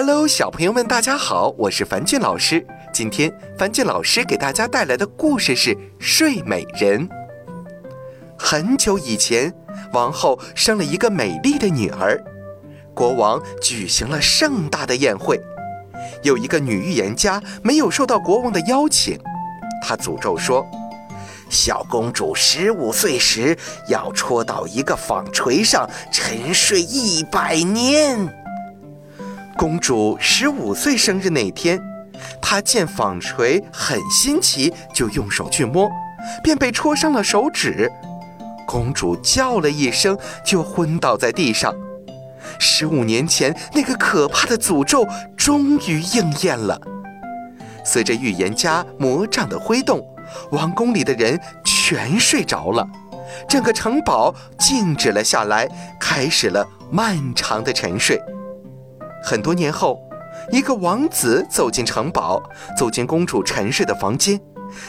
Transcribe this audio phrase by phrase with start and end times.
[0.00, 2.64] Hello，小朋友们，大家好，我是樊俊老师。
[2.92, 7.08] 今天樊俊老师给大家带来的故事是《睡美人》。
[8.38, 9.52] 很久以前，
[9.92, 12.16] 王后生了一个美丽的女儿，
[12.94, 15.36] 国王举行了盛大的宴会。
[16.22, 19.18] 有一个女预言家没有受到国王的邀请，
[19.82, 20.64] 她诅咒说。
[21.50, 28.32] 小公主十五岁时要戳到一个纺锤上沉睡一百年。
[29.58, 31.82] 公主十五岁生日那天，
[32.40, 35.90] 她见纺锤很新奇，就用手去摸，
[36.44, 37.90] 便被戳伤了手指。
[38.68, 41.74] 公主叫了一声，就昏倒在地上。
[42.60, 45.04] 十五年前那个可怕的诅咒
[45.36, 46.80] 终于应验了。
[47.84, 50.00] 随着预言家魔杖的挥动。
[50.52, 52.86] 王宫里的人全睡着了，
[53.48, 58.22] 整个城堡静止了下来，开始了漫长的沉睡。
[59.22, 60.00] 很多年后，
[60.50, 62.42] 一个王子走进城堡，
[62.76, 64.40] 走进公主沉睡的房间，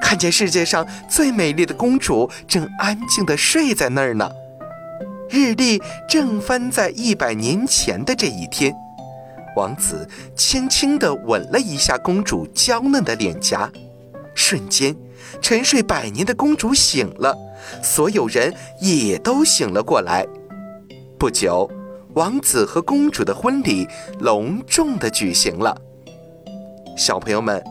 [0.00, 4.30] 看见世界上最美丽的公主正安静地睡在那儿呢。
[5.28, 8.74] 日历正翻在一百年前的这一天，
[9.56, 13.70] 王子轻轻地吻了一下公主娇嫩的脸颊，
[14.34, 14.94] 瞬间。
[15.40, 17.36] 沉睡百年的公主醒了，
[17.82, 20.26] 所有人也都醒了过来。
[21.18, 21.70] 不久，
[22.14, 23.86] 王子和公主的婚礼
[24.18, 25.76] 隆重的举行了。
[26.96, 27.62] 小朋友们，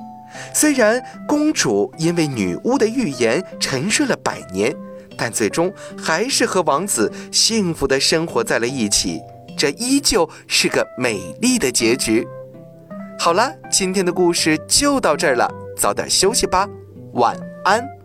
[0.54, 4.74] 虽然公主因为女巫的预言沉睡了百年，
[5.18, 9.20] 但最终还是和王子幸福的生活在了一起，
[9.58, 12.26] 这依旧是个美丽的结局。
[13.20, 16.68] 好了，今天的故事就到这儿了，早点休息吧。
[17.14, 17.99] 晚安。